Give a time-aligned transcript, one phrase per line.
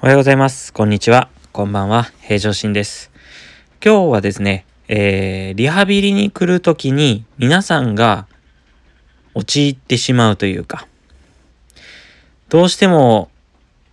[0.00, 0.72] おはようございます。
[0.72, 1.28] こんにちは。
[1.50, 2.04] こんばんは。
[2.20, 3.10] 平常心です。
[3.84, 8.28] 今日はですね、えー、リハビリに来るときに皆さんが
[9.34, 10.86] 陥ってしまうというか、
[12.48, 13.28] どうしても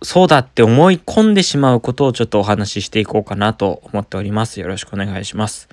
[0.00, 4.60] そうだって思い込んでしまうことをちょっとお話ししていこうかなと思っております。
[4.60, 5.68] よろしくお願いします。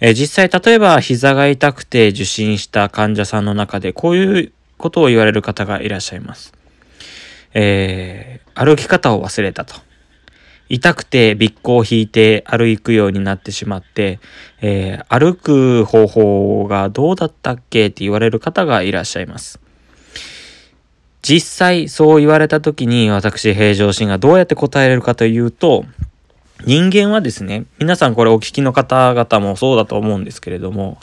[0.00, 6.55] えー実際、例えば膝が痛くて受診した患者さんの中でこういうことを言われる方がいらっしゃいます。
[7.54, 9.74] えー歩き方を忘れたと。
[10.68, 14.18] 痛くてビッコを引いて歩くようになってしまって、
[14.62, 19.60] えー歩く方法がどうだったっけって言われる方がいらっしゃいます。
[21.22, 25.84] 実際そう言われた時に私平常心がどうやって答えれるかというと、
[26.64, 30.98] 人間はですね、皆さんこれお聞きの方々もそうだと思うんですけれども、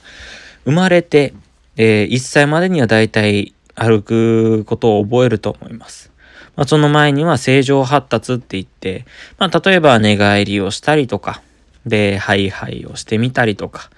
[0.65, 1.33] 生まれて、
[1.75, 6.12] えー1歳までにはだいたい歩くことを覚えると思います。
[6.55, 9.05] まあ、その前には正常発達って言って、
[9.37, 11.41] まあ、例えば寝返りをしたりとか、
[11.85, 13.89] で、ハイハイをしてみたりとか、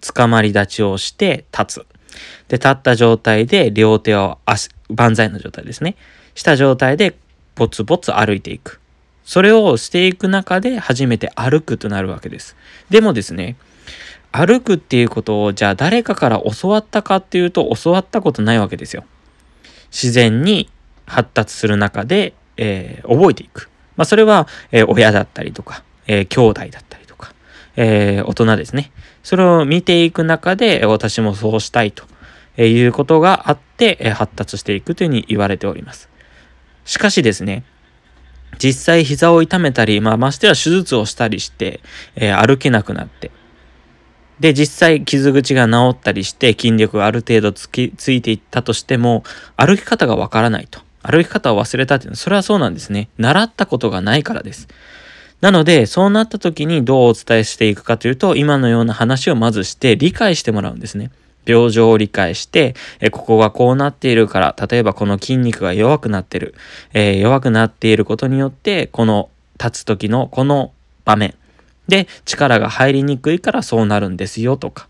[0.00, 1.86] 捕まり立ちをして立つ。
[2.48, 5.96] で、立った状態で両手を足、万歳の状態ですね。
[6.34, 7.16] した状態で
[7.54, 8.80] ポツポツ歩いていく。
[9.24, 12.56] それをしていく中で初めて歩くとなるわけです。
[12.90, 13.56] でもですね、
[14.30, 19.04] 歩くっていうことをじゃあ誰かから教わったかっていうと教わったことないわけですよ。
[19.90, 20.70] 自然に
[21.06, 23.70] 発達する中で、えー覚えていく。
[23.96, 27.32] まあそれは、えー親だったりとか、えー兄弟だったりとか、
[27.76, 28.92] え大人ですね。
[29.22, 32.04] それを見ていく中で、私もそうしたいと
[32.56, 36.08] えいうことがあって、え発達していくというふうに言われております。
[36.84, 37.64] しかしですね、
[38.58, 41.80] 実際膝を痛めたり、まあ、ましては手術をしたりして、
[42.14, 43.30] え歩けなくなって、
[44.40, 49.24] で、実際傷口が治ったりして筋力がある程度つき、ついていったとしても、
[49.56, 50.80] 歩き方がわからないと。
[51.06, 53.08] 歩き方を忘れたっていうのは、それはそうなんですね。
[53.18, 54.68] 習ったことがないからです。
[55.40, 61.10] なので、そうなった時にどうお伝えしていくかというと、今のような話をまずして理解してもらうんですね。
[61.46, 66.54] 病状を理解して、えここがこうなっているから、例えばこの筋肉が弱くなってる。
[66.92, 69.30] えー弱くなっていることによって、この
[69.62, 70.72] 立つ時のこの
[71.04, 71.34] 場面
[71.88, 74.88] で力が入りにくいからそうなるんですよとか、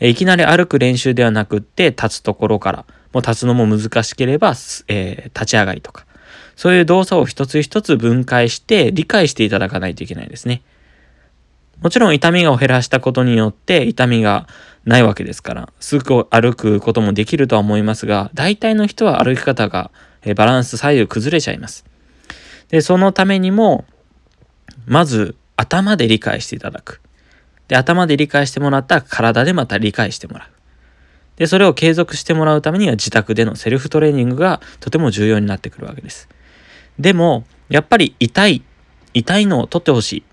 [0.00, 2.84] えいきなり歩く練習ではなくって立つところから、
[3.16, 4.50] もう立つのも難しければ、
[4.88, 6.04] えー立ち上がりとか、
[6.54, 10.60] そういう動作を一つ一つ分解して理解していただかないといけないですね。
[11.80, 14.46] もちろん痛みを減らしたことによって痛みが
[14.84, 19.90] ないわけですから、すぐ歩くこともできるとは思いますが、大体の人は歩き方が
[20.36, 21.86] バランス左右崩れちゃいます。
[22.68, 23.86] で、そのためにも、
[24.84, 27.00] まず頭で理解していただく。
[27.68, 30.55] で、頭で理解してもらったら体でまた理解してもらう。
[31.36, 36.28] で、それを継続してもらうためには自宅でのセルフトレーニングがとても重要になってくるわけです。
[36.98, 38.62] でも、やっぱり痛い、
[39.12, 40.24] 痛いのを取ってほしいっ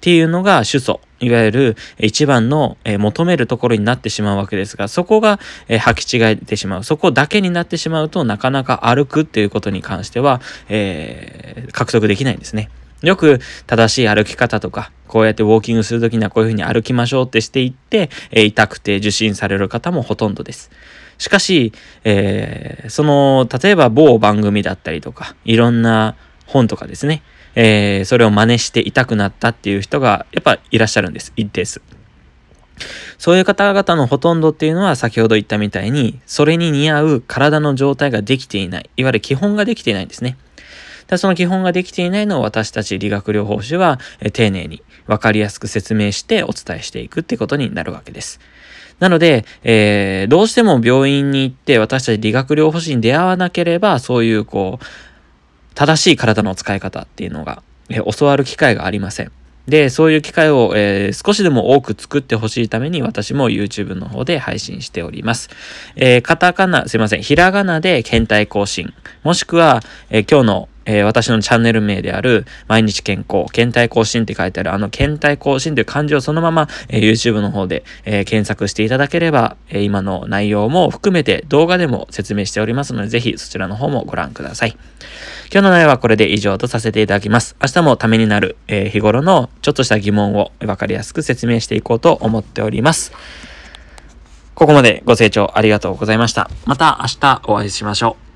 [0.00, 6.84] ていうのが主訴、いわゆる一番の、求めるところになってしまうわけですが、そこが、え履き違えてしまう。
[6.84, 12.70] そこだけになってしまうとなかなか歩くっていうことに関しては、えー獲得できないんですね。
[13.02, 20.70] よく正しい歩き方とか、こうやってウォーキングするときにはこういうふうに歩きましょうってしていって、え痛くて受診される方もほとんどです。
[21.18, 21.74] しかし、
[22.04, 27.22] えーその、例えば某番組だったりとか、いろんな本とかですね、
[27.54, 31.34] えーそれを真似して痛くなったっていう人がやっぱいらっしゃるんです。
[31.36, 31.82] 一定数。
[33.18, 38.88] そういう方々のほとんどっていうのは先ほど言ったみたいに、それに似合う体の状態ができていない。
[38.96, 40.38] いわゆる基本ができていないんですね。
[41.06, 48.40] だその基本ができていないのを私たち理学療法士はえ丁寧に分かりやすく説明してお伝えしていくってことになるわけです。
[49.00, 54.84] なので、えーどうしても病院に行って私たち理学療法士に出会わなければ、そういうこう、
[55.74, 59.32] 正しい体の使い方っていうのが、えー教わる機会がありません。
[59.66, 65.50] で、そういう機会を、えー少しでも多く作ってほしいために私も YouTube の方で配信しております。
[65.96, 84.76] えーカタカナ、すいません、ひらがなで検体更新、もしくは、えー今日のえー私のチャンネル名である毎日健康、検体更新って書いてあるあの検体更新という漢字をそのまま、えー YouTube の方で、えー検索していただければ、え今の内容も含めて動画でも説明しておりますので、ぜひそちらの方もご覧ください。
[85.52, 87.56] 今日の内容はこれで以上とさせていただきます。
[87.60, 93.12] 明日もためになる、え日頃のちょっとした疑問をわかりやすく説明していこうと思っております。
[94.54, 96.50] ここまでご清聴ありがとうございました。
[96.66, 98.31] また明日お会いしましょう。